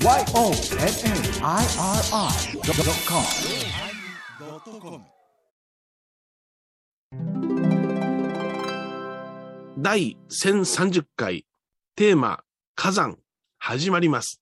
[0.00, 0.28] YONNIRI.com
[9.76, 11.44] 第1030回
[11.96, 12.44] テーマ
[12.76, 13.18] 火山
[13.58, 14.40] 始まります。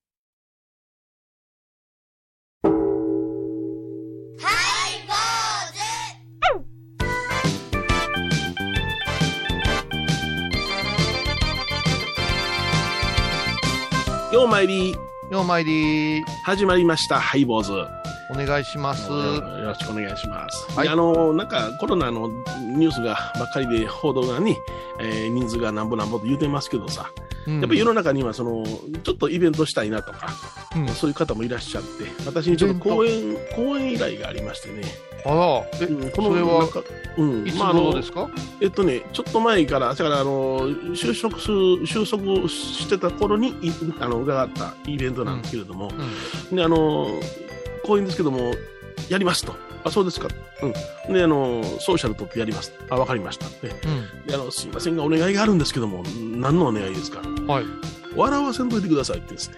[14.33, 14.95] ようまいり
[15.31, 17.73] ようまいり始まりましたハイボーズ。
[18.31, 19.11] お願いします。
[19.11, 20.71] よろしくお願いします。
[20.77, 20.89] はい。
[20.89, 22.29] あのなんかコロナの
[22.77, 24.57] ニュースがばっかりで報道がね、
[25.01, 27.11] えー人数がなんぼなんぼと言うてますけどさ、
[27.47, 27.61] うん。
[27.61, 28.65] やっぱり世の中にはその
[29.03, 30.29] ちょっとイベントしたいなとか、
[30.75, 30.89] うん。
[30.89, 31.89] そういう方もいらっしゃって、
[32.27, 34.83] 私にちょっと講演講演依頼がありましてね、
[35.25, 36.69] あら、え、うんこそれは
[37.19, 37.47] うん。
[37.47, 38.29] いつまああの頃ですか、
[38.61, 45.91] えっとね、ちょっと前から、だからあの就職する収束してた頃にいあの伺ったイベントなんですけれども、
[46.51, 46.57] うん。
[46.57, 47.09] であの
[47.87, 48.55] 講演ですけども、
[49.09, 49.55] やりますと。
[49.85, 50.29] あ、そうですか。
[51.09, 51.15] うん。
[51.15, 52.73] で、あの、ソーシャル取ってやります。
[52.91, 53.47] あ、わかりました。
[53.67, 56.03] で、うんであの、すいませんが、お願いがあるんですけども、
[56.37, 57.65] 何のお願いですかはい。
[58.17, 59.57] 笑わせんといてくださいってですね。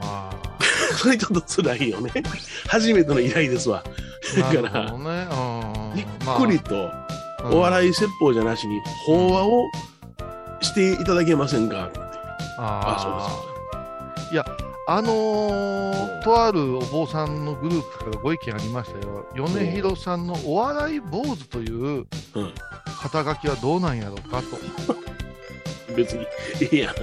[0.00, 0.30] あ
[0.96, 2.12] そ れちょっと辛いよね。
[2.66, 3.82] 初めての依頼ですわ。
[4.36, 5.28] あ、だからど、ね。
[5.30, 9.64] うんびっくりと、まあお笑い説法じゃなしに、法話を
[10.60, 12.00] していただけませんかって。
[12.58, 14.32] ああ、そうですか。
[14.32, 14.44] いや、
[14.92, 19.24] あのーとあるお坊さんのグループからご意見ありましたよ。
[19.36, 22.54] 米広さんのお笑い坊主といううん
[23.00, 25.09] 肩書きはどうなんやろうかと。
[25.96, 26.26] 別に、
[26.70, 26.94] いいやん。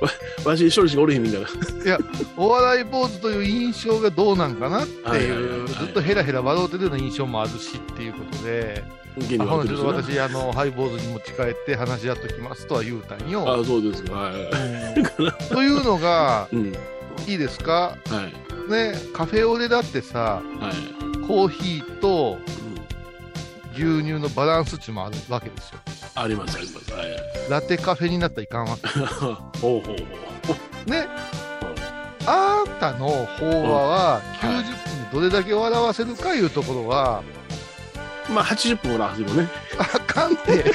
[0.00, 0.10] わ
[0.44, 1.84] わし、処理しかおれへんねんから。
[1.84, 1.98] いや、
[2.36, 8.84] お笑い坊主という印象がどうなんかなってはいう、はいずっとヘラヘラ笑うてるような印象もあるしっていうことで、
[9.16, 13.60] 現にあほ分かってるしななちょっと私、あの、ハイボーズに持ち帰って話し合っときますとは言うたんよ。
[13.60, 14.12] あ、そうですか。
[14.12, 14.34] はい。
[14.34, 16.72] うんというのが、うん。
[17.26, 17.96] いいですか？
[18.06, 18.30] は
[18.68, 18.70] い。
[18.70, 21.26] ね、カフェオレだってさ、はい。
[21.26, 22.57] コーヒーとうん
[23.78, 25.78] 牛乳のバランス値もあるわけですよ。
[26.16, 26.92] あります、あります。
[26.92, 27.16] はい。
[27.48, 28.88] ラテカフェになったらいかんわけ。
[28.98, 29.92] ほうほうほ
[30.86, 30.90] う。
[30.90, 31.06] ね、
[32.26, 33.08] あなたの
[33.38, 34.72] 法話は90分で
[35.12, 37.22] どれだけ笑わせるかいうところは、
[38.28, 39.48] まあ、80分ぐらい走るね。
[39.78, 40.72] あかんて。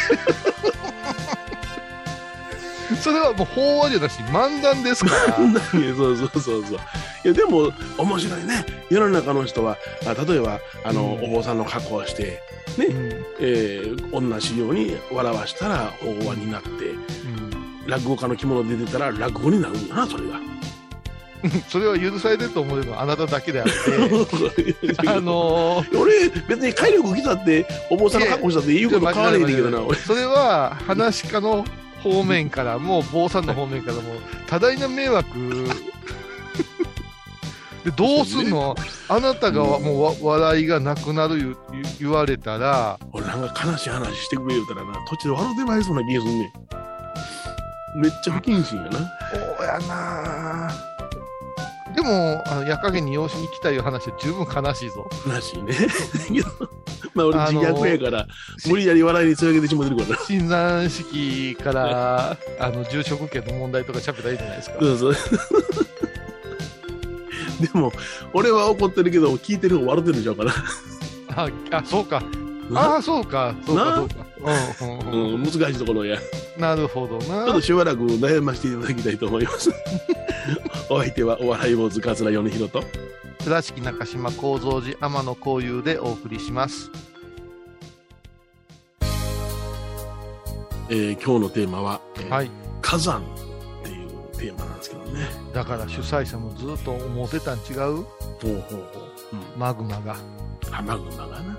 [3.01, 5.35] それはもう法話じゃなし漫談ですから。
[5.35, 5.43] そ
[6.09, 6.79] うそうそうそう。
[7.25, 8.65] いや、でも、面白いね。
[8.89, 12.41] 世の中の人は、あ例えば、あの、うんお坊さんの格好をして、
[12.78, 16.69] うんえー、同じように笑わしたら法話になって、
[17.88, 20.39] 落語家の着物で出てたら落語になるんだな、それが。
[21.67, 23.72] それは許されてると思うのはあなただけであって、
[25.07, 29.97] あのー俺、別に体力来たって、お坊さんの格好したって言うこと変わらないんだけどな、俺。
[29.97, 31.66] それは話し家の
[32.01, 34.01] 方面からも、坊さんの方面からも、
[34.47, 35.28] 多大な迷惑。
[37.83, 38.75] でどうすんの、
[39.09, 41.57] あなたがもうわ笑いがなくなる
[41.99, 46.53] 言われたら、俺なんか悲しい話してくれ言うたらな、途中で笑ってまいそうな気がすんね
[47.97, 48.01] ん。
[48.01, 48.91] めっちゃ不謹慎やな。
[48.91, 49.05] そ
[49.63, 50.94] うやな
[51.95, 55.07] でも、あの夜影に養子に来たいう話は十分悲しいぞ。
[55.27, 55.73] 悲しいね。
[57.13, 58.27] まあ俺自虐やから、
[58.67, 60.25] 無理やり笑いにつなげてしまってるからな。
[60.25, 64.75] 新山式から、あの住職権の問題とか喋ったらいいじゃないですか。
[64.79, 65.15] そうそう。
[67.68, 67.91] でも、
[68.34, 70.51] 俺は怒ってるけど、聞いてる方笑ってるんちゃうかな。
[71.35, 72.22] ああ、そうか。
[72.69, 72.81] な？
[72.94, 73.56] ああ、そうか。
[73.66, 74.16] そうか、うか。
[75.12, 76.19] うんうん難しいところや。
[76.57, 77.62] なるほどちょっなと。
[77.62, 79.72] しばらく悩ませていただきたいと思います。
[80.90, 82.84] お相手はお笑い坊主桂米宏と。
[83.44, 86.90] 倉敷中島幸三寺天野幸雄でお送りします。
[90.90, 92.51] えー今日のテーマは、えーはい。
[92.81, 93.24] 火山
[94.43, 95.27] テーマなんですけどね。
[95.53, 97.77] だから主催者もずっと思ってたん違う？
[97.77, 98.05] ほうほう
[98.43, 98.85] ほう。
[99.33, 99.59] うん。
[99.59, 100.17] マグマが。
[100.69, 101.57] 浜熊がな。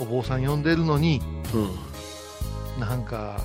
[0.00, 1.22] お坊さん呼んでるのに、
[1.54, 1.62] うん。
[1.62, 2.80] うん。
[2.80, 3.40] なんか、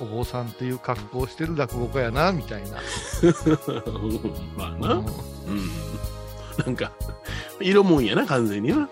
[0.00, 2.78] お坊さんっていう格好をしてる落語家やな、みたいな。
[4.56, 4.94] まあな。
[4.94, 5.04] う
[5.48, 5.68] うん。
[6.64, 6.92] なんか、
[7.60, 8.88] 色もんやな、完全にな。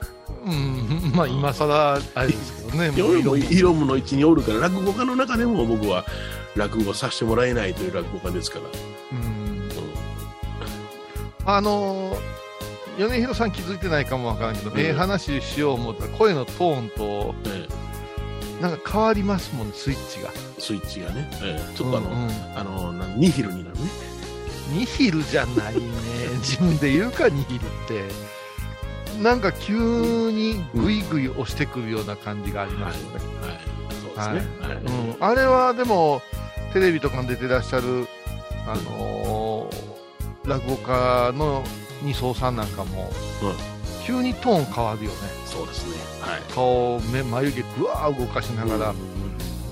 [0.50, 2.90] ん、うんまあ今更あれですけどね。
[3.22, 6.04] もう色もの位置におるから、落語家の中でも僕は
[6.56, 8.64] 落語させてもらえないという落語家ですから。
[9.12, 9.52] うん
[11.44, 17.66] あのー、米広さん気づいてないかもわからんけど、うんええ話しよう思ったら声のトーンとえ
[18.62, 20.30] なんか変わりますもんね、スイッチが。
[20.32, 21.28] えスイッチがね。
[21.42, 23.82] ええちょっとあの、うんうんあの、ニヒルになるね。
[24.72, 25.80] ニヒルじゃないね。
[26.38, 28.04] 自分で言うか、ニヒルって。
[29.22, 33.16] なんか急にグイグイ押してくるような感じがありますよね。
[33.16, 33.58] はい。
[34.02, 34.66] そうですね。
[34.66, 34.76] はい。
[34.76, 36.22] うん、あれはでも、
[36.72, 38.06] テレビとかに出てらっしゃる
[38.66, 39.92] あのー
[40.44, 41.62] 落語家の
[42.02, 43.10] 二層さんなんかも、
[43.42, 43.72] うん
[44.04, 45.16] 急にトーン変わるよね
[45.46, 45.94] そうですね。
[46.20, 46.40] はい。
[46.52, 48.96] 顔目眉毛ぐわー動かしながら、うん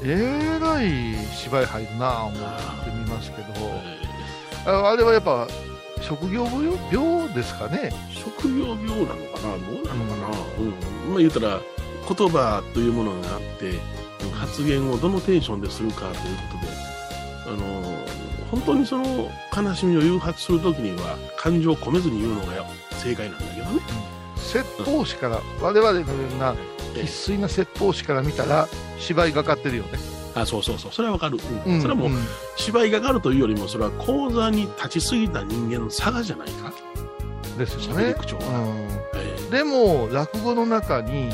[0.03, 3.45] えらい芝居入るなぁ思って見ますけど
[4.65, 5.47] あれはやっぱ
[6.01, 7.91] 職業病病ですかね。
[7.93, 9.59] ー職業病なのかな？
[9.59, 10.29] どうなのかな？
[10.59, 10.71] うん。
[11.11, 11.61] まあ言ったら、
[12.09, 13.81] 言葉というものがあって、うん
[14.35, 16.19] 発言をどのテンションでするかというこ
[16.59, 16.73] とで、
[17.47, 18.21] あのー
[18.51, 22.67] 本当にその悲しみを誘発するときには感情を込めずに言うのが
[22.99, 23.81] 正解なんだけどね。
[24.37, 26.05] 説法師から我々のよ
[26.35, 26.57] うな
[26.97, 28.67] 生粋な説法師から見たら
[28.99, 29.91] 芝居がかってるよね、
[30.35, 30.93] あ、そうそうそう。
[30.93, 31.39] それはわかる。
[31.67, 32.19] うんうんそれはもう、ん
[32.57, 36.73] 芝居がかるというよりも、それは講座に立ちすぎた人間の差がじゃないか。
[37.59, 38.45] ですよね口調が。
[39.15, 41.31] えうん、でも落語の中に。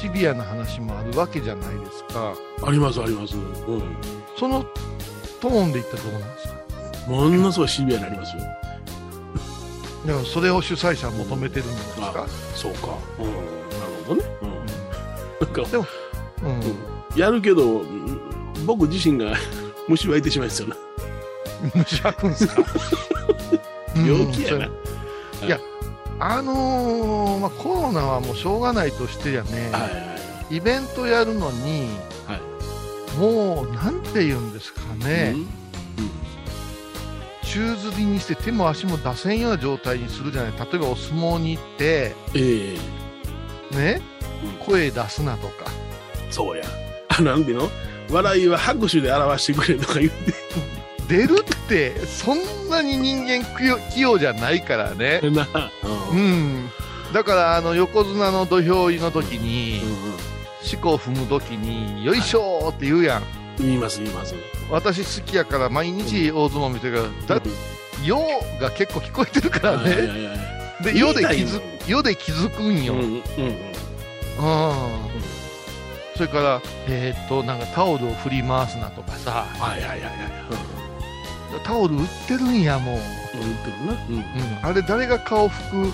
[0.00, 2.32] シビアな話もあるわけじゃないですか
[2.64, 3.36] ありますあります。
[3.36, 3.40] う
[3.78, 3.82] ん。
[4.38, 4.64] その
[5.40, 7.10] トーンで言ったらどうなんですか？
[7.10, 8.42] ものすごいシビアになりますよ。
[10.06, 12.96] でもそれを主催者は求めてるんじゃないですか、そうか。
[13.18, 13.26] うん。
[13.26, 13.40] なる
[14.06, 14.38] ほどね。
[14.42, 14.48] うん。
[15.46, 15.62] なんか、
[16.42, 16.76] うんうん
[17.18, 18.18] やるけど、うん
[18.66, 19.34] 僕自身が
[19.88, 20.76] 虫湧いてしまいますよな。
[21.74, 22.62] 虫吐くんすか？
[23.96, 24.66] 病気やな。
[24.66, 25.60] うんいや
[26.20, 29.88] あのーまあ、コロナはもうしょうがないとしてやね、はいは
[30.50, 30.56] い。
[30.56, 31.88] イベントやるのに、
[32.26, 33.16] はい。
[33.20, 36.10] もうなんて言うんですかね、うん？
[37.44, 40.52] 宙吊りにして手も足も出せんような状態にするじゃない。
[40.52, 42.76] 例えばお相撲に行ってえ
[43.72, 43.76] え。
[43.76, 44.00] ね
[44.60, 44.66] うん。
[44.66, 45.70] 声出すなとか。
[46.30, 46.64] そうや。
[47.18, 47.70] あ、なんていうの？
[48.10, 50.32] 笑いは拍手で表してくれとか言って。
[51.08, 52.38] 出るってそん
[52.68, 53.42] なに人間
[53.94, 55.46] 器用じゃないからね、な
[56.12, 56.64] ううん。
[56.66, 56.70] ん、
[57.14, 59.96] だからあの横綱の土俵入りの時にうん
[60.62, 63.22] 四股踏む時に「よいしょ!」って言うやん
[63.58, 64.34] 言います言います。
[64.70, 67.46] 私好きやから毎日大相撲見てるから「だ
[68.04, 68.20] よ」
[68.60, 70.34] が結構聞こえてるからねはいはいはいは
[70.80, 73.22] いで言いたいの世で気づ世で気づくんよ、うんうんうん。
[76.18, 80.10] うんそれから、えーっとなんかタオルを振り回すなとかさはいはいはいはい。
[81.64, 83.02] タオル売ってるんやもう、うん。
[83.40, 83.92] 言ってるな。
[83.92, 84.14] うん。
[84.16, 84.22] うん、
[84.62, 85.92] あれ誰が顔拭く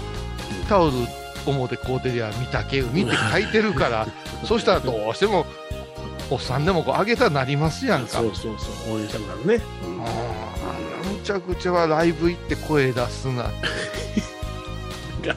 [0.69, 0.93] タオル
[1.47, 4.06] 表こうてりゃ御嶽海って書いてるから
[4.44, 5.44] そしたらどうしても
[6.31, 8.97] おっさんでもこう上げたらなりますやんかそうそうそう。
[8.97, 9.65] 応援したくなるね。
[9.87, 13.47] うんあーむちゃくちゃはライブ行って声出すなっ
[15.23, 15.35] て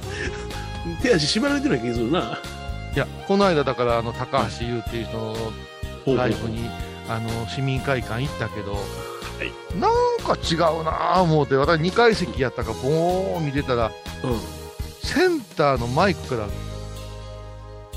[1.03, 2.39] 手足縛られてない気がするな。
[2.97, 5.17] いやこの間だからあの高橋優っていう人
[6.07, 6.67] のライブに
[7.07, 9.91] あの市民会館行ったけど、いなん
[10.25, 13.91] か違うなあ思うて私2階席やったからボーン見てたら
[14.23, 14.39] うん。
[15.07, 16.47] センターのマイクから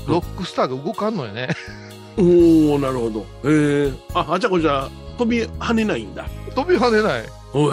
[0.05, 1.49] ロックスターが動かんのよね
[2.19, 3.25] おおなるほど。
[3.43, 4.87] ええあ、あちゃこちゃ
[5.17, 6.27] 飛び跳ねないんだ。
[6.53, 7.23] 飛び跳ねない
[7.55, 7.71] おい。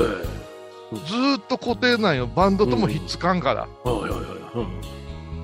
[1.07, 4.17] ずーっと固定なんよバンドともひっつかんから、おいおい
[4.55, 4.67] おい。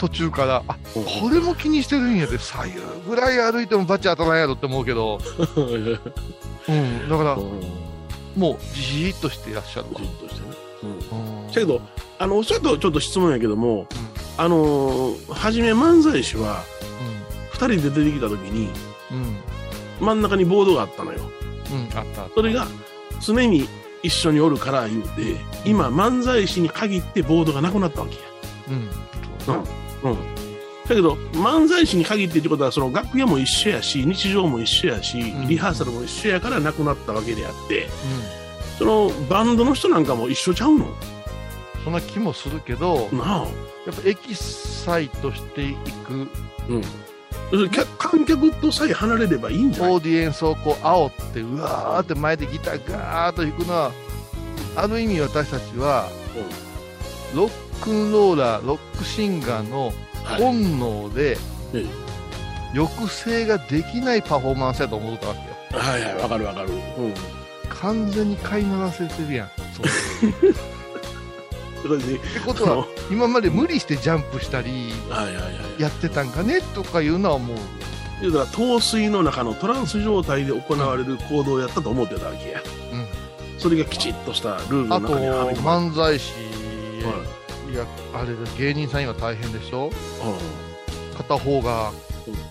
[0.05, 1.05] 途中からあうん。
[1.05, 5.19] これも気にしてるんやで左右ぐらい歩いてもバチ当たらんやろって思うけど、
[5.57, 7.85] うん、だからうん。
[8.37, 10.01] もうじーっとしていらっしゃるわ。
[10.01, 10.57] じっとしてね。
[10.83, 11.19] うん。
[11.19, 11.81] うんだけど、
[12.19, 13.87] あの、ちょっと、ちょっと質問やけども、
[14.37, 16.65] あのー、はじめ漫才師は、
[17.53, 18.69] 二人で出てきた時に、
[20.01, 21.21] 真ん中にボードがあったのよ。
[21.71, 22.35] うんあったあった。
[22.35, 22.67] それが、
[23.25, 23.69] 常に
[24.03, 25.09] 一緒におるから言うて、
[25.65, 28.21] 今、漫才師に限ってボードがなくなったわけや。
[29.49, 29.55] うん。
[29.55, 30.15] うんうん。
[30.15, 37.91] だけど、漫才師に限ってってことは、その楽屋も一緒やし、日常も一緒やし、んリハーサルも一緒やからなくなったわけであって、うん
[38.79, 40.87] そのバンドの人なんかも一緒ちゃうの？
[41.85, 43.47] そんな気もするけど、なあ。
[43.87, 46.29] やっぱエキサイトしていく
[46.69, 46.83] うん。
[47.99, 49.93] 観客とさえ離れればいいんじゃない？
[49.93, 53.93] オーディエンスをこう煽ってうわーって前でギターガーッと弾くのは
[54.75, 56.09] ある意味私たちは
[57.33, 59.93] ロックンローラーロックシンガーの
[60.25, 61.37] はい本能で
[61.75, 61.85] え
[62.75, 65.81] 抑制ができないパフォーマンスやと思ったわけよ。
[65.81, 66.71] はいはい、わかるわかる。
[66.71, 66.81] うん。
[67.69, 69.51] 完全に飼いならせてるやん。
[71.83, 74.93] それで、 ってことは今まで無理してジャンプしたり。
[75.79, 77.57] やってたんかねとかいうのはもう。
[78.21, 82.63] 言うたら、陶水の中のトランス状態で行われる行動やったと思ってたわけや。
[82.93, 83.07] うん。
[83.59, 86.33] それがきちっとしたルールの中にはめ込まれ漫才師
[87.05, 87.44] てはい
[87.77, 89.87] やあれで芸人さん今大変でしょ？
[89.87, 89.91] うん。
[91.17, 91.93] 片方が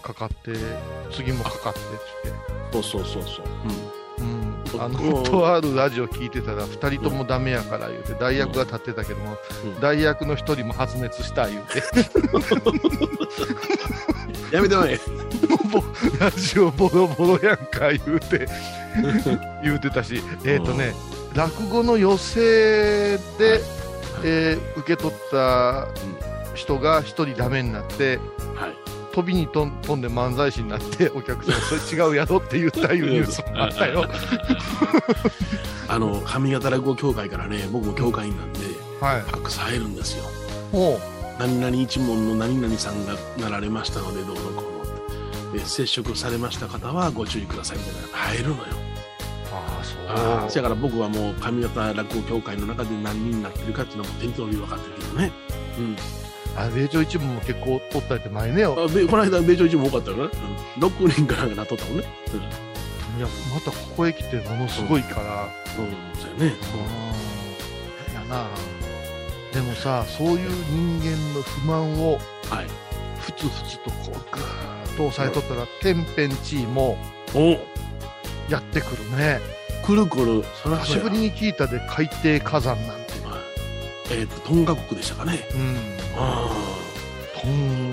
[0.02, 0.54] かかって
[1.12, 2.38] 次もかかってって
[2.72, 3.46] そうそうそうそう。
[4.76, 4.94] うん、あうん。
[4.94, 9.80] のとあるラジオ聞いてたら2人ともダメやから言うて代役が立ってたけども、うん。
[9.80, 11.82] 代役の1人も発熱した言うて。
[14.52, 14.76] やめて。
[15.74, 18.48] もうラジオボロボロやんか言うて
[19.64, 20.22] 言うてたし。
[20.46, 20.94] えっ、とね、
[21.36, 22.40] 落語の寄席
[23.40, 23.60] で、
[24.24, 25.88] えー受け取った
[26.56, 28.18] 人が一人ダメになって、
[28.56, 28.76] はい。
[29.14, 34.10] 飛びに飛んで漫才師になって、お客さん、 それ違うやろって言ったいうニュースもあったよ。
[35.88, 38.60] あの、上方落語協会からね、僕も協会員なんで、
[39.00, 39.22] はい。
[39.22, 40.24] ファックス入るんですよ。
[40.72, 41.00] も
[41.40, 48.83] 何々一門の何々さんがなられましたので、どうのこうので接触されました方はご注意くださいみたいな入るのよ。
[49.54, 50.64] ああ、そう。
[50.64, 55.32] だから僕はもう上方落語協会の中で何人になってるかっていうのはもう手に取り分かってるけどね。
[55.78, 55.96] うん。
[56.56, 58.76] あ、米朝一門も結構取ったりって前ねよ。
[58.78, 60.24] あべこの間、米朝一も多かったよね。
[60.78, 62.04] うん、6人かなんかなっとったもんね。
[63.18, 65.50] いや、またここへ来てものすごいから。
[65.78, 66.56] うん、うん、そうやね。
[68.10, 68.14] うん。
[68.14, 68.48] やな。
[69.54, 72.20] でもさ、そういう人間の不満を
[72.52, 72.68] うん、はい。
[73.20, 74.22] ふつふつとこうぐーっ
[74.92, 76.98] と抑えとったら、天変地異も
[77.34, 77.58] お
[78.50, 79.40] やってくるね。
[79.86, 83.14] くるくる、そ久しぶりに聞いたで海底火山なんて。
[83.26, 83.44] はい
[84.12, 85.48] えっ、と、トンガ国でしたかね。
[85.56, 85.76] うん。
[86.18, 86.50] あ
[87.42, 87.92] トン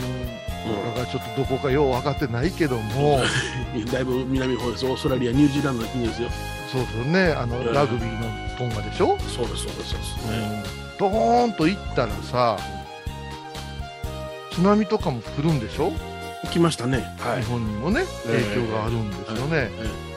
[0.94, 3.24] ガがちょっとどこかよう分かってないけども、あ。
[3.92, 4.86] だいぶ南の方です。
[4.86, 6.28] オーストラリア、ニュージーランドの国ですよ。
[6.70, 10.30] そうですよね、あのうんラグビーのトンガでしょ、そうです、そうです、そうです。
[10.30, 10.62] ね
[10.98, 12.58] ドーンと行ったらさ、
[14.52, 15.92] 津波とかも来るんでしょ、
[16.52, 16.98] 来ましたね。
[17.18, 19.70] は日本にもね、ええ影響があるんですよね。
[19.70, 20.09] えこれ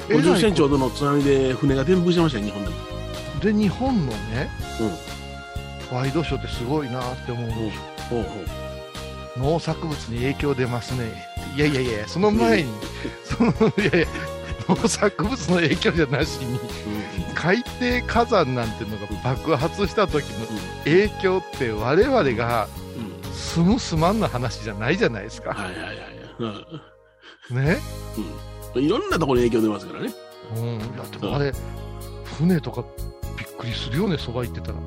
[0.00, 2.76] 50センチえほどの津波で船が転覆してましたよ、日本でも。
[3.40, 4.50] で、日本のね、
[5.92, 7.44] ワイドショーってすごいなって思う。
[7.44, 9.52] んですよほうほう。
[9.52, 11.12] 農作物に影響出ますね。
[11.56, 12.72] いやいやいや、その前に、
[13.24, 13.54] そのい
[13.92, 14.06] やいや、
[14.68, 16.58] 農作物の影響じゃなしに、
[17.34, 20.46] 海底火山なんてのが爆発した時の
[20.84, 23.06] 影響って我々がうん。
[23.06, 25.50] うん住む住まんの話じゃないじゃないですか。
[25.50, 25.96] はいはいはいはい。
[27.50, 27.64] うん。
[27.64, 27.78] ね？
[28.16, 30.12] うんいろんなところに影響出ますからね。
[30.56, 30.78] うん。
[30.78, 31.52] だってあれ、
[32.38, 32.84] 船とか
[33.36, 34.78] びっくりするよね、そば行ってたら。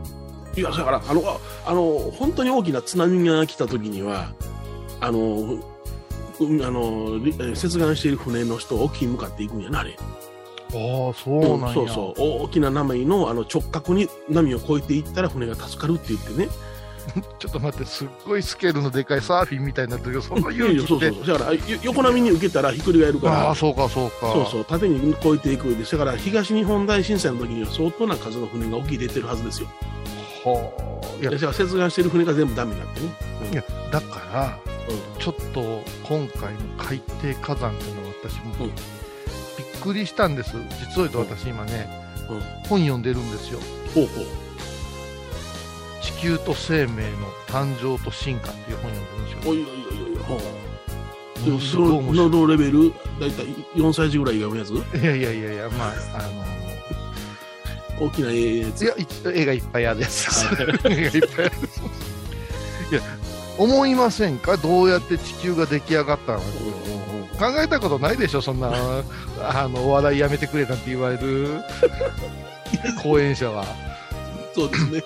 [0.55, 4.33] いや、だから、あの、ああの、本当に大きな津波が来た時には、
[4.99, 7.19] あの、うあの、
[7.55, 9.97] 接岸している船の人、沖に向かっていくんやな、あれ。
[10.73, 11.73] ああ、そうなんや。
[11.73, 12.21] そうそう。
[12.43, 16.49] 大きな波のあの直角に波を越えていったら船が助かるって言ってね。
[17.39, 20.87] ちょっと待って、すっごいスケールのでかいサーフィンみたいになってる勇気って。
[20.87, 21.37] そうそうそう。
[21.39, 24.15] だから、よ横波に受けたらひっくり返るかああ、ら、そうか、そうか。
[24.33, 29.67] そうそう、縦に越えていくで、だから東日本大震災の時には相当な数の船が沖に出てるはずですよ。
[30.43, 30.71] は
[31.03, 31.21] あ。
[31.21, 33.07] いやで、だから接岸している船が全部ダメになってね。
[33.51, 34.59] いやだから、
[34.89, 40.53] うちょっと今回の海底火山っていうのは私もうんびっくりしたんです。
[40.79, 41.89] 実を言うと私今ね、
[42.29, 43.59] うん本読んでるんですよ。
[43.59, 43.61] ん。
[43.93, 44.25] ほうほう。
[46.17, 49.51] 地球と生命の誕生と進化っていう本読んでるんですよ。
[49.51, 50.17] おいおいおいおい。
[50.23, 50.39] ほう。
[51.49, 53.45] ものすごい面白いレベル、だいたい
[53.75, 54.97] 4歳児ぐらいが読むやつ？
[54.97, 56.21] いやいやいやいや、まあ、あ
[57.99, 58.83] の大きなやつ？
[58.83, 59.07] いや、い
[59.41, 60.47] 絵がいっぱいあるやつです。
[60.89, 62.91] 絵がいっぱいあるやつ。
[62.91, 63.01] いや、
[63.59, 64.57] 思いませんか？
[64.57, 66.45] どうやって地球が出来上がったのか
[67.51, 68.41] 考えたことないでしょ？
[68.41, 68.71] そんな、
[69.39, 71.61] あの、お笑いやめてくれなんて言われる
[73.03, 73.63] 講演者は。
[74.55, 75.03] そうですね。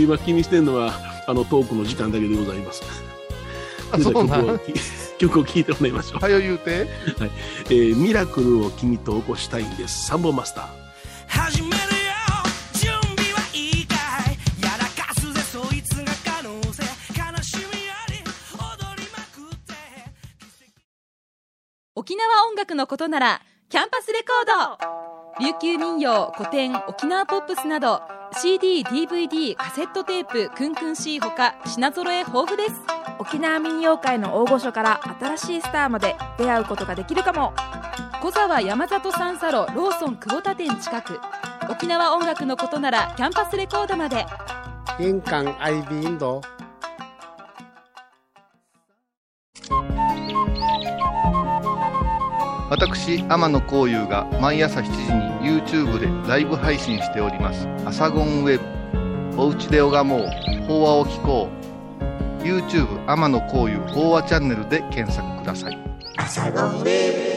[0.00, 0.92] 今気にしてるのは、
[1.26, 2.82] あの、トークの時間だけでございます。
[3.92, 4.72] あ、そうなん 曲を聴
[5.18, 6.20] 曲を聴いてもらいましょう。
[6.20, 6.88] はよ言うて。
[7.70, 10.06] えーミラクルを君と起こしたいんです。
[10.06, 10.66] サンボマスター。
[11.28, 11.78] 始めるよ
[12.74, 19.72] 準備はいいかいやらかすぜそいつが可能性悲しみあり踊りまくって
[21.94, 24.78] 沖縄音楽のことならキャンパスレコー
[25.38, 28.02] ド琉球民謡古典沖縄ポップスなど
[28.40, 32.80] CD、DVD、カセットテープクンクン C ほか品揃え豊富です。
[33.18, 37.52] 沖縄民謡界の大御所から新しいスターまで出会うことができるかも。
[38.22, 41.20] 小沢山里三佐路ローソン久保田店近く。
[41.70, 44.24] 沖縄音楽のことならキャンパスレコードまで。
[44.98, 46.40] 印港 IB 印度。
[52.70, 57.66] 私、天野幸雄が毎朝7時に YouTube でライブ配信しております。
[57.84, 58.60] アサゴンウェ
[59.34, 59.42] ブ。
[59.42, 60.28] おうちで拝もう。
[60.68, 61.48] 法話を聞こ
[62.40, 62.42] う。
[62.44, 65.78] YouTube 天野幸雄法話チャンネルで検索ください。
[66.86, 67.31] えー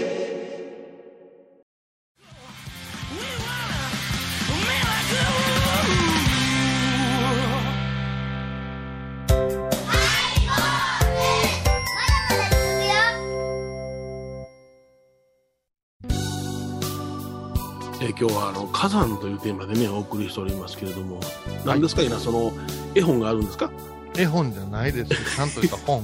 [18.18, 21.20] 今日はあの火山というテーマでね、お送りしておりますけれども、
[21.66, 22.54] 何ですか、今、その
[22.96, 23.70] 絵本があるんですか？
[24.18, 25.36] 絵本じゃないです。
[25.36, 26.02] ちゃんとした本。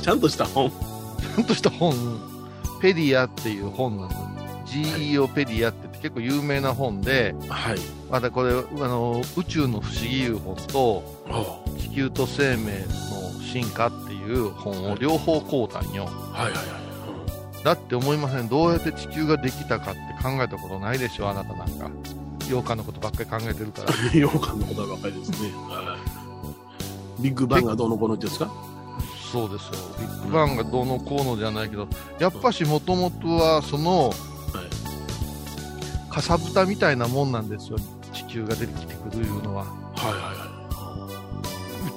[0.00, 0.70] ちゃんとした本？
[0.70, 1.94] ちゃんとした本。
[2.80, 4.10] ペディアっていう本なの。
[4.64, 7.78] GEO ペディアって結構有名な本で、はい。
[8.10, 8.54] またこれ、あ
[8.88, 11.02] の、宇宙の不思議いう本と、
[11.78, 16.06] 地球と生命の進化っていう本を両方買うたんよ。
[16.32, 16.81] はいはいはい。
[17.64, 18.48] だって思いません。
[18.48, 21.90] どうやって地球ができたかって考えたことないでしょ、あなたなんか。
[22.40, 23.88] 羊羹のことばっかり考えてるから。
[23.88, 24.10] うん。
[24.10, 25.36] 羊羹のことばかりですね。
[25.68, 25.96] は
[27.18, 27.22] い。
[27.22, 28.50] ビッグバンがどうのこうのですか？
[29.30, 29.72] そうですよ。
[29.98, 31.86] ビッグバンがどうのこうのじゃないけど、
[32.18, 34.14] やっぱしもともとは、その、はい。
[36.12, 37.78] かさぶたみたいなもんなんですよ。
[38.12, 39.64] 地球が出てきてくるいうのは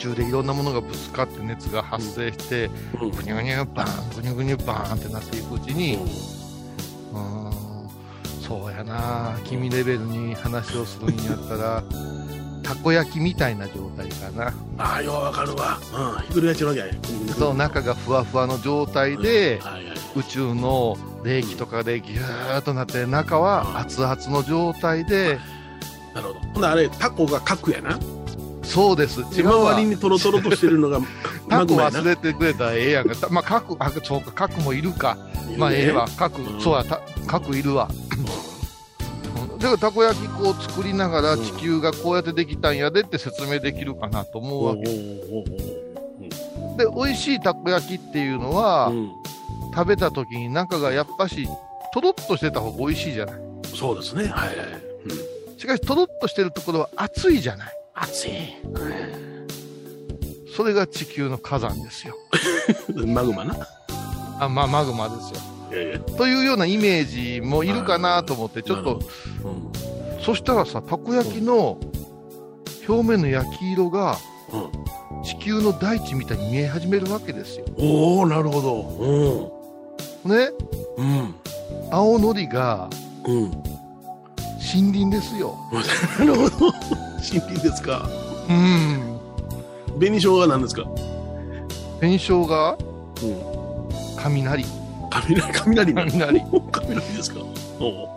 [0.05, 2.65] 宇宙でいろんなものがぶつかって熱が発生して、い。
[3.01, 3.11] うん。
[3.11, 5.95] ぐにゅぐにゅバーン、ぐにゅぐにゅバーンってなっていくうちに、
[7.13, 7.53] うーん、
[8.41, 11.83] そうやな君レベルに話をするんやったら、
[12.61, 14.53] たこ焼きみたいな状態かな。
[14.77, 15.79] ああ、ようわかるわ。
[15.93, 16.21] うん。
[16.23, 16.85] ひっくり返っちゃうわけや。
[17.37, 19.95] そう、中がふわふわの状態で、はいはい。
[20.15, 25.39] 宇宙の冷気とかでギューッとなって、中は熱々の状態で、
[26.13, 26.39] なるほど。
[26.39, 27.99] ほんならあれ、タコが核やな。
[28.65, 29.21] そうです。
[29.21, 29.85] 違う周わり。
[29.85, 30.99] にトロトロとしてるのが
[31.49, 33.15] タコ忘れてくれたらええやんか。
[33.15, 35.17] たまあ、核、あ、そうか、核もいるか。
[35.57, 36.07] まあ、ええわ。
[36.17, 37.89] 核、うんそうや、た核いるわ。
[38.17, 38.25] うん
[39.57, 44.81] だから、たこ焼きこう作りながらうん地球がこうやってできたんやでって説明できるかなと思うわけ。
[44.83, 44.91] で、
[46.93, 49.11] 美味しいたこ焼きっていうのは、うん
[49.73, 51.49] 食べた時に中がやっぱし、
[51.93, 53.35] とろっとしてた方が美味しいじゃない。
[53.77, 54.23] そうですね。
[54.23, 54.57] はいはい。
[55.09, 55.17] うん
[55.59, 57.73] しかし、とろっとしてるところは熱いじゃない。
[57.95, 58.31] 熱い。
[60.55, 62.15] それが地球の火山ですよ。
[63.07, 63.55] マグマな。
[64.39, 65.39] あ、まあ、マグマですよ。
[65.71, 65.99] いやいや。
[65.99, 68.99] というようなイメージもいるかなと思って、ちょっと、
[69.43, 70.21] うん。
[70.21, 71.77] そしたらさ、たこ焼きの
[72.87, 74.17] 表面の焼き色が
[74.51, 74.85] うん。
[75.23, 77.65] 地球の大地みたいに見え始めるわけですよ。
[77.79, 79.51] おおなるほねど。
[80.25, 80.35] うん。
[80.97, 81.35] うん。
[81.91, 82.89] 青のりが
[83.25, 83.51] うん。
[84.61, 85.57] 森林ですよ。
[86.19, 86.73] なるほど。
[87.25, 88.07] 新品ですか？
[88.49, 89.19] うん。
[89.99, 90.83] 紅生姜なんですか？
[91.99, 92.77] 紅生姜？
[93.23, 93.35] うん。
[94.17, 94.65] 雷。
[95.11, 96.41] 雷、雷なの雷。
[96.71, 97.39] 雷ですか。
[97.79, 98.15] おお。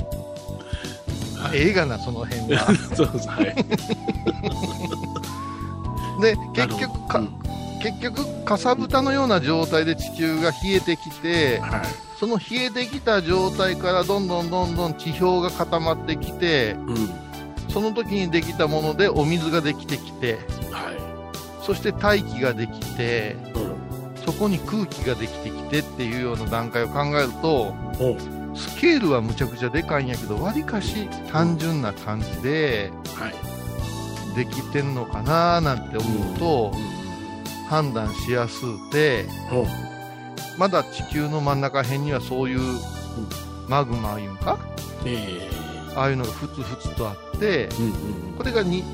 [1.55, 2.67] 映画な、その辺が。
[2.95, 3.29] そうです。
[3.29, 3.55] はい。
[6.21, 7.35] で、結局か、うん
[7.81, 11.83] 結局、かさぶたのような状態で地球が冷えてきて、はい。
[12.19, 17.09] その冷えてきた状態からどんどんどんどん地表が固まってきて、うん。
[17.69, 20.39] その時にできたものでお水ができてきて、
[20.71, 20.93] は
[21.63, 23.51] そして大気ができて、い。
[23.53, 23.79] うん。
[24.25, 28.17] そこに空気ができてきてっていうような段階を考えると、お
[28.55, 33.35] スケールはむちゃくちゃでかいんやけど、わりかし単純な感じではい。
[34.35, 36.73] できてんのかななんて思うと、
[37.69, 39.67] 判断しやすうて、お
[40.59, 42.61] まだ地球の真ん中辺にはそういう
[43.69, 44.59] マグマいうんか
[45.05, 45.49] え
[45.95, 47.93] ああいうのがふつふつとあって、えうんうん。
[48.37, 48.85] これがに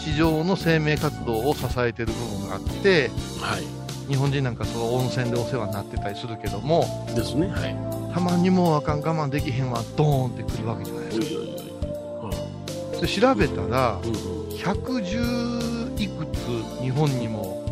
[0.00, 3.62] 地上の生命活動を支えてる部分があって、はい。
[4.08, 7.48] 日本人なんかその温泉でお世話になってたりするけども、ですね。
[7.48, 7.76] はい。
[8.12, 11.26] たまにもうあかん我慢できへんわ、ドーンってくるわけじゃないですか。
[11.26, 13.00] おいおいおい。
[13.00, 14.14] で調べたら、うんうん。
[14.56, 17.62] 110いくつ日本にも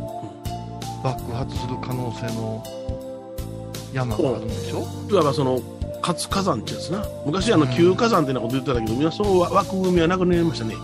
[1.02, 2.62] 爆発する可能性の
[3.92, 4.86] 山があるんでしょ？
[5.10, 5.60] いわばその
[6.00, 7.04] 活火山ってやつな。
[7.24, 10.74] 昔あの旧火山ってなこと言ってたけど、皆その枠組みはなくなりましたね。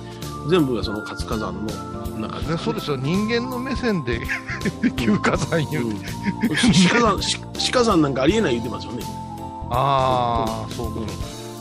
[0.49, 2.59] 全部がその活火山の中で、ね。
[2.59, 4.21] そうですよ、人間の目線で
[4.97, 9.05] 旧火山言う、うん、死火山死死火山なんかありえない言ってますよね。
[9.71, 11.01] ああ、そうか。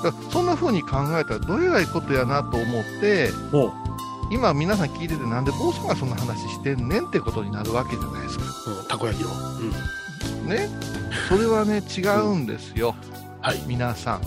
[0.04, 3.32] だからそんな風に考えたらどえらいことやなと思って、
[4.32, 8.46] 今皆さん聞いててなんで坊さんがそんな話してんねんってことになるわけじゃないですか。
[8.68, 9.30] うん、たこ焼きの、
[10.44, 10.70] うん、ね。
[11.30, 12.96] それはね、違うんですよ。
[13.46, 13.62] はい。
[13.68, 14.22] 皆さん。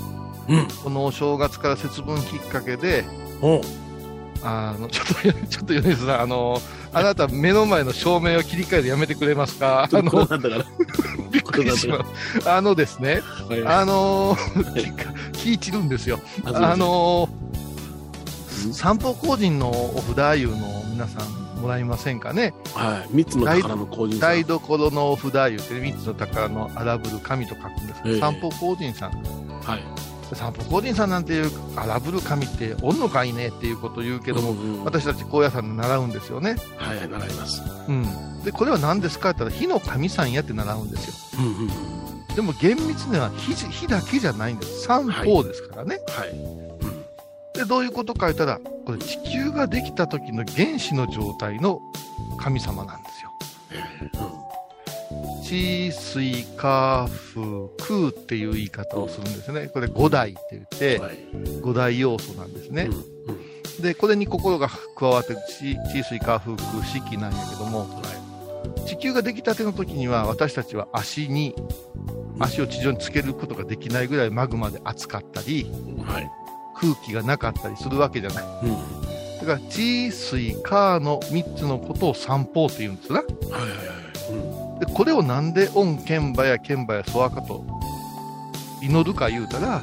[0.49, 0.69] うん。
[0.85, 3.05] このお正月から節分きっかけで、
[4.45, 5.15] あの、ちょっと、
[5.51, 9.83] ちょっと米津さん、あの、あなた目の前の照明を切り替えてやめてくれますか？
[9.83, 10.25] あの、
[11.33, 12.05] びっくりしま
[12.41, 12.49] す。
[12.49, 13.67] あのですね、はい。
[13.67, 14.37] あの、
[15.33, 16.21] 気散るんですよ。
[16.45, 17.29] あの、
[18.73, 29.11] 散歩工人のお札いうのを皆さんもらいませんかねはい三つの宝の工人さん台所のお札いうて三つの宝の荒ぶる神と書くんですけど、ええ散歩工人さん。
[29.63, 29.83] はい
[30.35, 36.57] 散歩工人さんなんていう荒ぶる神っておんのかいねっていうことを言うけども、うんうん私たち高野山で習うんですよね。
[36.77, 38.43] はい習いますうん。
[38.45, 41.41] で、これは何ですかって言ったら火の神さんやって習うんですよ。
[41.41, 41.99] うんうんうん
[42.39, 44.83] でも厳密には火じ火だけじゃないんです。
[44.83, 45.99] 三方ですからね。
[46.07, 46.68] はい、
[47.59, 51.81] で、どういうことか言ったら、これ地球ができた時の原子の状態の
[52.39, 53.33] 神様なんですよ。
[54.23, 54.49] うん
[55.49, 57.41] 地水火風
[57.79, 59.69] 空っていう言い方をするんですね。
[59.69, 61.19] これ五代って言って、はい。
[61.63, 62.91] 五大要素なんですね。
[63.81, 67.89] で、これに心が加わって地地水火風空四季なんやけども、
[68.87, 71.55] 地球ができたての時には私たちは足に、
[72.39, 75.65] 足を地上につけることができないぐらいマグマで熱かったり、
[76.05, 76.31] はい。
[76.81, 78.45] 空気がなかったりするわけじゃない。
[78.63, 78.77] うん。
[79.41, 83.19] だから地水火の3つのことを三方って言うんですな。
[83.21, 84.33] はいはいはい。
[84.33, 84.79] うん。
[84.79, 87.65] でこれをなんで御剣馬や剣馬やソワカと
[88.83, 89.83] 祈るか言うたら。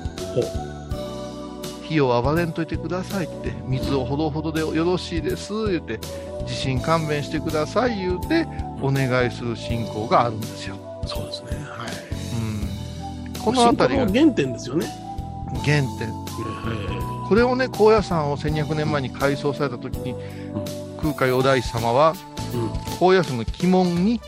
[1.88, 5.99] 火を暴れんといてくださいって水をほどほどでよろしいです言って
[6.47, 8.47] 地震勘弁してください言うて
[8.81, 11.49] お願いする信仰があるんですよ、そうですね。
[11.51, 11.89] はい。
[13.27, 14.88] うん、この辺りが原点ですよね。
[15.63, 16.25] 原点は
[17.28, 20.15] これをね高野山を1200年前に改装された時に、
[21.02, 22.15] 空海お大師様は
[22.54, 22.58] い。
[22.58, 22.69] うん。
[23.00, 24.21] 高野山の鬼門に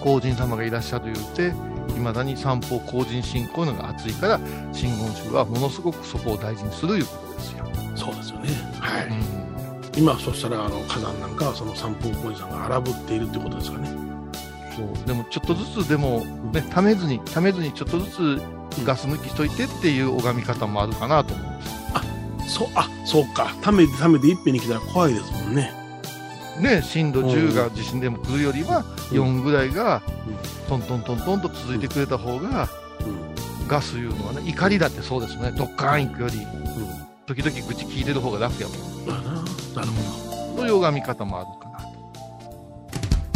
[0.00, 1.52] 皇人様がいらっしゃる言うて
[1.96, 4.40] いまだに三方皇人信仰のが熱いから
[4.72, 8.50] 真言宗はものすごくそこを大事にするいうことですよ、そうですよね。
[8.80, 9.98] はうい。
[9.98, 14.07] 今、そしたら、あの、火山なんかは、その三方公さんが荒ぶっているってことですかね。
[14.84, 18.42] ん、そうでもちょっとずつでもねためずにためずにちょっとずつ
[18.84, 21.78] ガス抜きしといてっていう拝み方もあるかなと思うんです
[22.48, 23.54] そう、あ、そうか。
[23.60, 25.70] ためてためていっぺんに来たら怖いですもんね。
[26.58, 28.78] ね震度10が地震でも来るよりは
[29.12, 30.36] うん4ぐらいがうん
[30.68, 32.68] トントントントンと続いてくれた方が
[33.00, 33.68] うん。
[33.68, 36.46] ガスいうのはね怒りだってそうですねドッカーン行くよりうん。
[37.26, 39.32] 時々愚痴聞いてる方が楽やもんまあな。
[39.34, 41.67] なるほそういう拝み方もあるか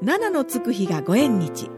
[0.00, 1.70] 七のつく日がご縁日。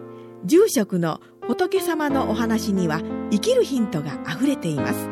[0.44, 5.08] 住職の仏様のお話には生きるヒントがあふれています。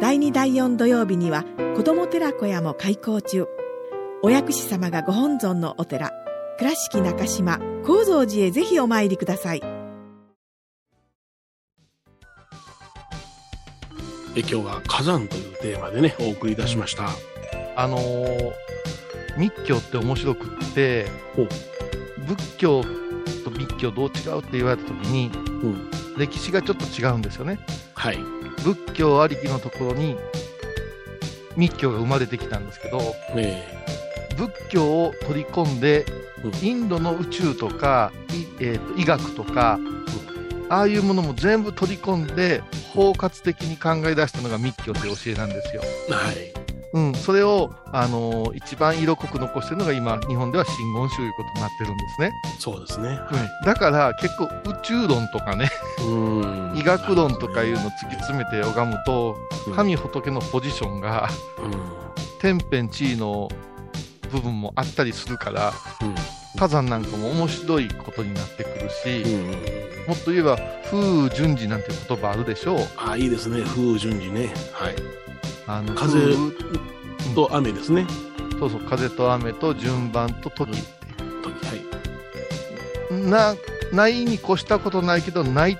[0.00, 1.44] 第2第4土曜日には
[1.76, 3.46] 子ども寺小屋も開校中。
[4.22, 6.10] お薬師様がご本尊のお寺。
[6.58, 9.62] 倉敷中島・高蔵寺へぜひお参りください。
[14.34, 17.10] え今日は火山というテーマでね、お送りいたしました。
[17.76, 18.52] あのー
[19.36, 21.06] 密教って面白くって
[22.26, 22.82] 仏教
[23.44, 25.30] と密教どう違うって言われた時に
[25.62, 25.90] うん。
[26.18, 27.58] 歴史がちょっと違うんですよね
[27.94, 28.18] はい。
[28.64, 30.16] 仏教ありきのところに
[31.56, 33.00] 密教が生まれてきたんですけど
[33.36, 33.64] え
[34.36, 36.04] 仏教を取り込んで
[36.44, 39.78] うんインドの宇宙とか、いえーと医学とか、
[40.68, 45.82] ああいうものも全部取り込んで包括的に考え出したのが密教という教えなんですよ。
[46.08, 46.61] えはい。
[46.94, 52.32] うん、それを、あのー一番色濃く残してるのが今日本では真言宗いうことになってるんですね。
[52.58, 53.18] そうですね。
[53.64, 55.70] だから結構宇宙論とかね、
[56.06, 56.76] うん。
[56.76, 61.28] 医学論とかいうの突き詰めて拝むと、うん神仏のポジションが
[62.40, 63.48] 天変地異の
[64.32, 66.14] 部分もあったりするから、うん。
[66.58, 69.40] 火山なんかも面白いことになってくるし、うん。
[69.40, 69.50] うん。
[70.08, 70.58] もっと言えば
[70.90, 72.78] 風順次なんて言葉あるでしょう。
[72.96, 73.62] あ、いいですね。
[73.62, 74.52] 風順次ね。
[74.72, 74.96] はい。
[75.72, 78.06] あの風風と雨ですね。
[78.58, 80.80] そうそう風と雨と順番と時って
[81.42, 83.30] 時はい。
[83.30, 83.54] な
[83.92, 85.78] ないに越したことないけどない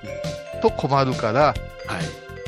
[0.62, 1.56] と困るからはい。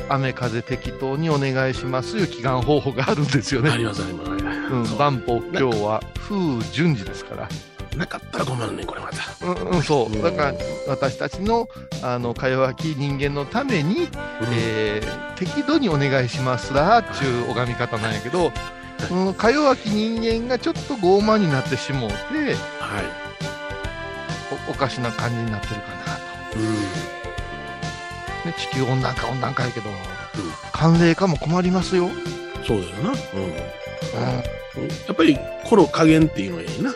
[0.09, 3.69] 雨風適当にお願いしますいう祈願方法があるんですよね。
[3.69, 4.95] ありますあります。
[4.95, 7.49] 万法今日は風順次ですから。
[7.97, 9.45] なかったら困るね、これまた。
[9.45, 10.53] うん、うん、そううんだから
[10.87, 11.69] 私たちの
[12.01, 14.09] あのか弱き人間のために、
[14.53, 18.51] えー適度にお願いしますらっちゅう拝み方なんやけど、
[19.11, 23.05] うん、か弱き人間がちょっと傲慢になってしもうてはい。
[24.69, 26.15] おおかしな感じになってるかな
[26.53, 26.73] と、うん。
[26.73, 29.89] ね、地球温暖化温暖化やけど、
[30.71, 32.13] 寒冷化も困りますよ、うん、
[32.65, 33.09] そうだよな。
[33.09, 33.15] うん。
[34.83, 36.93] やっぱり、コロ加減っていうのがいいな。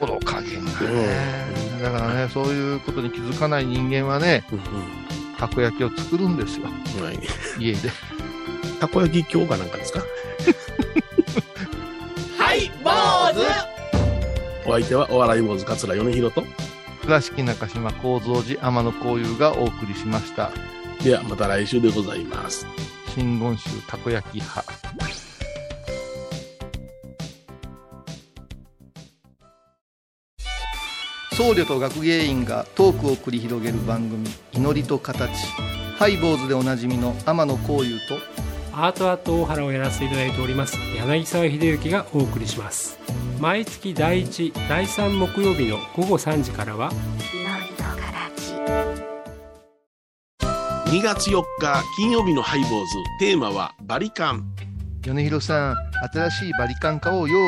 [0.00, 1.46] この加減がね、
[1.82, 4.60] だからねそういうことに気づかない人間はねうん
[5.36, 6.66] たこ焼きを作るんですよ。
[6.68, 7.18] うい。
[7.58, 7.90] 家で。
[8.80, 10.00] たこ焼き今日かなんかですか？
[12.38, 12.90] はい坊
[13.32, 14.68] 主！
[14.68, 16.44] お相手はお笑い坊主桂米宏と。
[17.02, 20.50] 倉敷中島幸三寺天野幸雄がお送りしました。
[21.02, 22.66] ではまた来週でございます。
[23.14, 24.64] 真言宗たこ焼き派
[31.38, 35.30] 僧侶と学芸員がトークを繰り広げる番組「祈りと形」
[35.96, 38.18] ハイボーズでおなじみの天野幸雄と
[38.72, 42.98] アートアート大原をやらせていただいております柳沢秀幸がお送りします。
[43.38, 46.90] 毎月第1第3木曜日の午後3時からは
[50.86, 52.76] 2月4日金曜日のハイボーズ。
[53.20, 54.42] テーマはバリカン。
[55.02, 55.76] 米広さん
[56.12, 57.38] 新しいバリカン買おうよ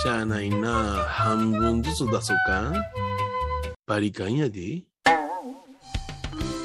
[0.00, 1.04] しゃあないな。
[1.06, 2.72] 半分ずつ出そうか。
[3.86, 4.82] バリカンやで。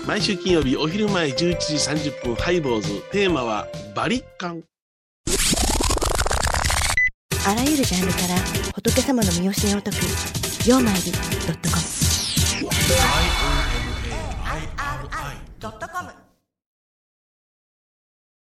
[0.07, 3.01] 毎週金曜日お昼前11時30分ハイボーズ。
[3.11, 4.63] テーマはバリカン。
[7.45, 8.35] あらゆるジャンルから
[8.73, 9.97] 仏様の身教えを解く
[10.67, 11.17] 「曜マイり .com」
[15.61, 16.11] 「IOMAIRI.com」